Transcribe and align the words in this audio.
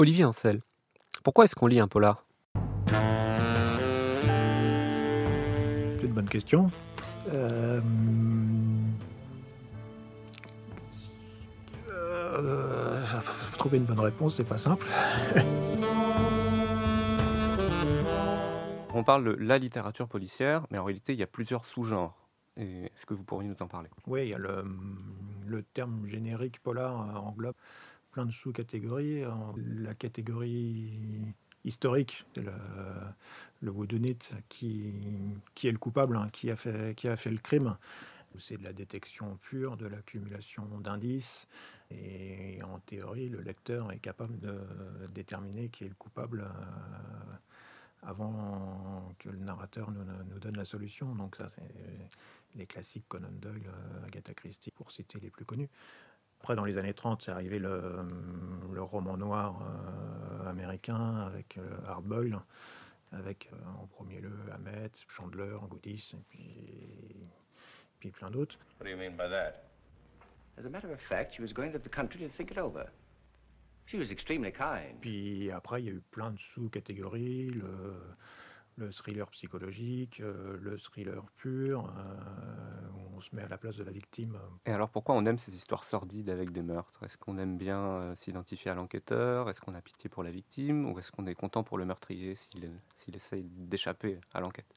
Olivier 0.00 0.24
Ancel, 0.24 0.60
pourquoi 1.24 1.44
est-ce 1.44 1.56
qu'on 1.56 1.66
lit 1.66 1.80
un 1.80 1.88
polar? 1.88 2.24
C'est 5.96 6.04
une 6.04 6.12
bonne 6.12 6.28
question. 6.28 6.70
Euh, 7.32 7.80
euh, 11.90 13.02
trouver 13.54 13.78
une 13.78 13.86
bonne 13.86 13.98
réponse, 13.98 14.36
c'est 14.36 14.44
pas 14.44 14.56
simple. 14.56 14.86
On 18.94 19.02
parle 19.02 19.24
de 19.24 19.32
la 19.32 19.58
littérature 19.58 20.06
policière, 20.06 20.64
mais 20.70 20.78
en 20.78 20.84
réalité, 20.84 21.12
il 21.12 21.18
y 21.18 21.24
a 21.24 21.26
plusieurs 21.26 21.64
sous-genres. 21.64 22.16
Est-ce 22.56 23.04
que 23.04 23.14
vous 23.14 23.24
pourriez 23.24 23.48
nous 23.48 23.56
en 23.60 23.66
parler? 23.66 23.88
Oui, 24.06 24.26
il 24.26 24.28
y 24.28 24.34
a 24.34 24.38
le, 24.38 24.64
le, 25.44 25.64
terme 25.64 26.06
générique 26.06 26.60
polar 26.60 27.24
englobe 27.26 27.56
plein 28.18 28.26
de 28.26 28.32
sous-catégories. 28.32 29.22
La 29.76 29.94
catégorie 29.94 30.98
historique, 31.64 32.26
le, 32.34 32.50
le 33.60 33.70
whodunit 33.70 34.18
qui, 34.48 34.92
qui 35.54 35.68
est 35.68 35.70
le 35.70 35.78
coupable, 35.78 36.16
hein, 36.16 36.26
qui, 36.32 36.50
a 36.50 36.56
fait, 36.56 36.96
qui 36.96 37.06
a 37.06 37.16
fait 37.16 37.30
le 37.30 37.38
crime. 37.38 37.76
C'est 38.36 38.58
de 38.58 38.64
la 38.64 38.72
détection 38.72 39.38
pure, 39.40 39.76
de 39.76 39.86
l'accumulation 39.86 40.64
d'indices. 40.80 41.46
Et 41.92 42.58
en 42.64 42.80
théorie, 42.80 43.28
le 43.28 43.40
lecteur 43.40 43.92
est 43.92 44.00
capable 44.00 44.36
de 44.40 44.58
déterminer 45.14 45.68
qui 45.68 45.84
est 45.84 45.88
le 45.88 45.94
coupable 45.94 46.40
euh, 46.40 47.34
avant 48.02 49.14
que 49.20 49.28
le 49.28 49.38
narrateur 49.38 49.92
nous, 49.92 50.02
nous, 50.28 50.40
donne 50.40 50.56
la 50.56 50.64
solution. 50.64 51.14
Donc 51.14 51.36
ça, 51.36 51.48
c'est 51.50 51.62
les 52.56 52.66
classiques 52.66 53.06
Conan 53.06 53.30
Doyle, 53.30 53.62
euh, 53.68 54.06
Agatha 54.06 54.34
Christie, 54.34 54.72
pour 54.72 54.90
citer 54.90 55.20
les 55.20 55.30
plus 55.30 55.44
connus. 55.44 55.68
Après, 56.40 56.54
dans 56.54 56.64
les 56.64 56.78
années 56.78 56.94
30, 56.94 57.22
c'est 57.22 57.30
arrivé 57.30 57.58
le, 57.58 58.06
le, 58.72 58.82
roman 58.82 59.16
noir 59.16 59.60
euh, 59.60 60.48
américain 60.48 61.16
avec 61.26 61.58
euh, 61.58 61.62
Hard 61.86 62.04
Boyle, 62.04 62.38
avec 63.12 63.50
euh, 63.52 63.56
en 63.82 63.86
premier 63.86 64.20
lieu 64.20 64.32
Hammett, 64.52 65.04
Chandler, 65.08 65.56
Goodis, 65.68 66.14
et 66.14 66.22
puis, 66.28 67.16
puis 67.98 68.10
plein 68.10 68.30
d'autres. 68.30 68.58
What 68.80 68.84
do 68.86 68.90
you 68.90 68.96
mean 68.96 69.16
by 69.16 69.28
that? 69.28 69.64
As 70.56 70.64
a 70.64 70.70
matter 70.70 70.90
of 70.92 71.00
fact, 71.00 71.34
she 71.34 71.42
was 71.42 71.52
going 71.52 71.72
to 71.72 71.78
the 71.78 71.90
country 71.90 72.20
to 72.20 72.28
think 72.28 72.50
it 72.50 72.58
over. 72.58 72.86
She 73.86 73.96
was 73.98 74.10
extremely 74.10 74.52
kind. 74.52 75.00
Puis 75.00 75.50
après, 75.50 75.82
il 75.82 75.86
y 75.86 75.88
a 75.90 75.92
eu 75.92 76.02
plein 76.10 76.30
de 76.30 76.38
sous-catégories. 76.38 77.50
Le, 77.50 77.94
le 78.78 78.90
thriller 78.90 79.28
psychologique, 79.30 80.20
euh, 80.20 80.56
le 80.60 80.78
thriller 80.78 81.24
pur, 81.36 81.86
euh, 81.86 82.77
on 83.18 83.20
se 83.20 83.34
met 83.34 83.42
à 83.42 83.48
la 83.48 83.58
place 83.58 83.76
de 83.76 83.84
la 83.84 83.90
victime. 83.90 84.38
Et 84.64 84.70
alors 84.70 84.88
pourquoi 84.88 85.14
on 85.16 85.26
aime 85.26 85.38
ces 85.38 85.54
histoires 85.54 85.84
sordides 85.84 86.30
avec 86.30 86.52
des 86.52 86.62
meurtres? 86.62 87.02
Est-ce 87.02 87.18
qu'on 87.18 87.36
aime 87.38 87.58
bien 87.58 87.80
euh, 87.80 88.14
s'identifier 88.14 88.70
à 88.70 88.74
l'enquêteur? 88.74 89.50
Est-ce 89.50 89.60
qu'on 89.60 89.74
a 89.74 89.82
pitié 89.82 90.08
pour 90.08 90.22
la 90.22 90.30
victime? 90.30 90.90
Ou 90.90 90.98
est-ce 90.98 91.10
qu'on 91.10 91.26
est 91.26 91.34
content 91.34 91.64
pour 91.64 91.78
le 91.78 91.84
meurtrier 91.84 92.36
s'il 92.36 93.16
essaye 93.16 93.44
d'échapper 93.50 94.20
à 94.32 94.40
l'enquête? 94.40 94.72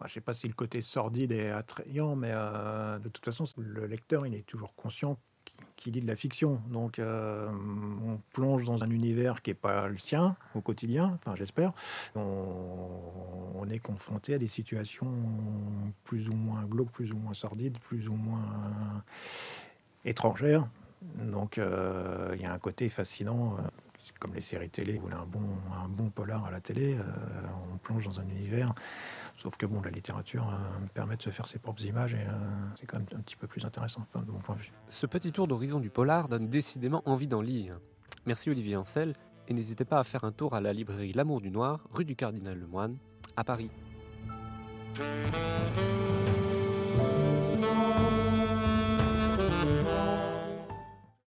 Je 0.00 0.04
ne 0.04 0.08
sais 0.08 0.20
pas 0.20 0.34
si 0.34 0.48
le 0.48 0.54
côté 0.54 0.82
sordide 0.82 1.32
est 1.32 1.50
attrayant, 1.50 2.14
mais 2.16 2.32
de 2.32 3.08
toute 3.08 3.24
façon, 3.24 3.44
le 3.56 3.86
lecteur, 3.86 4.26
il 4.26 4.34
est 4.34 4.44
toujours 4.44 4.74
conscient 4.74 5.16
qui 5.76 5.90
lit 5.90 6.00
de 6.00 6.06
la 6.06 6.16
fiction. 6.16 6.60
Donc 6.70 6.98
euh, 6.98 7.48
on 8.06 8.18
plonge 8.32 8.64
dans 8.64 8.84
un 8.84 8.90
univers 8.90 9.42
qui 9.42 9.50
n'est 9.50 9.54
pas 9.54 9.88
le 9.88 9.98
sien 9.98 10.36
au 10.54 10.60
quotidien, 10.60 11.18
j'espère. 11.34 11.72
On, 12.14 13.66
est 13.70 13.78
confronté 13.78 14.34
à 14.34 14.38
des 14.38 14.46
situations 14.46 15.10
plus 16.04 16.28
ou 16.28 16.34
moins 16.34 16.64
glauques, 16.64 16.90
plus 16.90 17.12
ou 17.12 17.16
moins 17.16 17.32
sordides, 17.32 17.78
plus 17.78 18.08
ou 18.08 18.12
moins 18.12 19.02
étrangères. 20.04 20.68
Donc 21.18 21.56
euh, 21.56 22.32
il 22.34 22.42
y 22.42 22.44
a 22.44 22.52
un 22.52 22.58
côté 22.58 22.90
fascinant. 22.90 23.56
Euh, 24.24 24.26
comme 24.26 24.34
les 24.34 24.40
séries 24.40 24.70
télé, 24.70 24.98
voulez 24.98 25.14
un 25.14 25.26
bon, 25.26 25.42
un 25.84 25.88
bon 25.88 26.08
polar 26.10 26.44
à 26.46 26.50
la 26.50 26.60
télé, 26.60 26.96
on 27.72 27.76
plonge 27.76 28.06
dans 28.06 28.20
un 28.20 28.28
univers 28.28 28.74
Sauf 29.36 29.56
que 29.56 29.66
bon, 29.66 29.82
la 29.82 29.90
littérature 29.90 30.48
euh, 30.48 30.86
permet 30.94 31.16
de 31.16 31.22
se 31.22 31.30
faire 31.30 31.46
ses 31.46 31.58
propres 31.58 31.84
images 31.84 32.14
et 32.14 32.18
euh, 32.18 32.30
c'est 32.80 32.86
quand 32.86 32.98
même 32.98 33.06
un 33.14 33.20
petit 33.20 33.36
peu 33.36 33.46
plus 33.46 33.64
intéressant, 33.64 34.06
de 34.14 34.30
mon 34.30 34.38
point 34.38 34.54
de 34.54 34.60
vue. 34.60 34.72
Ce 34.88 35.06
petit 35.06 35.32
tour 35.32 35.46
d'horizon 35.46 35.80
du 35.80 35.90
polar 35.90 36.28
donne 36.28 36.48
décidément 36.48 37.02
envie 37.04 37.26
d'en 37.26 37.42
lire. 37.42 37.78
Merci 38.26 38.50
Olivier 38.50 38.76
Ancel, 38.76 39.14
et 39.48 39.54
n'hésitez 39.54 39.84
pas 39.84 39.98
à 39.98 40.04
faire 40.04 40.24
un 40.24 40.32
tour 40.32 40.54
à 40.54 40.60
la 40.60 40.72
librairie 40.72 41.12
L'Amour 41.12 41.40
du 41.40 41.50
Noir, 41.50 41.86
rue 41.92 42.04
du 42.04 42.16
Cardinal 42.16 42.58
Lemoine, 42.58 42.96
à 43.36 43.44
Paris. 43.44 43.70